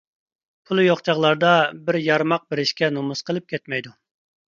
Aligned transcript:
پۇلى 0.69 0.85
يوق 0.85 1.03
چاغلاردا 1.09 1.53
بىر 1.91 2.01
يارماق 2.07 2.51
بېرىشكە 2.53 2.93
نومۇس 2.99 3.25
قىلىپ 3.31 3.51
كەتمەيدۇ. 3.55 3.99